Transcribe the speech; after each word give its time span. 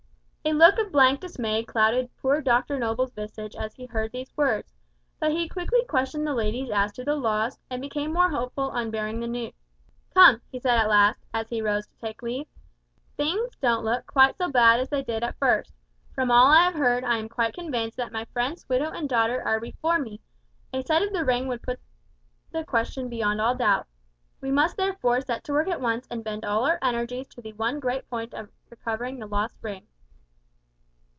A 0.43 0.53
look 0.53 0.79
of 0.79 0.91
blank 0.91 1.19
dismay 1.19 1.63
clouded 1.63 2.09
poor 2.17 2.41
Dr 2.41 2.79
Noble's 2.79 3.13
visage 3.13 3.55
as 3.55 3.75
he 3.75 3.85
heard 3.85 4.11
these 4.11 4.35
words, 4.35 4.73
but 5.19 5.31
he 5.31 5.47
quickly 5.47 5.85
questioned 5.85 6.25
the 6.25 6.33
ladies 6.33 6.69
as 6.73 6.91
to 6.93 7.05
the 7.05 7.15
loss, 7.15 7.59
and 7.69 7.79
became 7.79 8.11
more 8.11 8.29
hopeful 8.31 8.71
on 8.71 8.89
bearing 8.89 9.19
the 9.19 9.27
details. 9.27 9.53
"Come," 10.15 10.41
he 10.51 10.59
said 10.59 10.79
at 10.79 10.89
last, 10.89 11.21
as 11.31 11.47
he 11.49 11.61
rose 11.61 11.85
to 11.87 11.97
take 11.99 12.23
leave, 12.23 12.47
"things 13.17 13.55
don't 13.61 13.85
look 13.85 14.07
quite 14.07 14.35
so 14.35 14.49
bad 14.49 14.79
as 14.79 14.89
they 14.89 15.03
did 15.03 15.23
at 15.23 15.37
first. 15.37 15.71
From 16.13 16.31
all 16.31 16.47
I 16.47 16.63
have 16.63 16.73
heard 16.75 17.03
I 17.03 17.17
am 17.17 17.29
convinced 17.29 17.97
that 17.97 18.11
my 18.11 18.25
friend's 18.25 18.67
widow 18.67 18.89
and 18.91 19.07
daughter 19.07 19.43
are 19.45 19.59
before 19.59 19.99
me 19.99 20.21
a 20.73 20.81
sight 20.81 21.03
of 21.03 21.13
the 21.13 21.23
ring 21.23 21.47
would 21.47 21.61
put 21.61 21.79
the 22.51 22.65
question 22.65 23.09
beyond 23.09 23.39
all 23.39 23.53
doubt. 23.53 23.85
We 24.41 24.49
must 24.51 24.75
therefore 24.75 25.21
set 25.21 25.43
to 25.45 25.53
work 25.53 25.67
at 25.67 25.79
once 25.81 26.07
and 26.09 26.23
bend 26.23 26.43
all 26.43 26.65
our 26.65 26.79
energies 26.81 27.27
to 27.27 27.41
the 27.41 27.53
one 27.53 27.79
great 27.79 28.09
point 28.09 28.33
of 28.33 28.49
recovering 28.71 29.19
the 29.19 29.27
lost 29.27 29.55
ring." 29.61 29.85